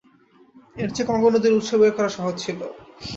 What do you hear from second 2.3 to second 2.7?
ছিল।